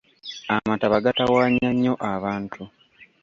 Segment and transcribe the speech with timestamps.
[0.55, 2.61] Amataba gatawaanya nnyo abantu.